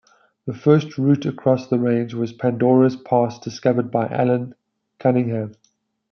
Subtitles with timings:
[0.47, 4.55] The first route across the range was Pandora's Pass discovered by Allan
[4.97, 5.53] Cunningham.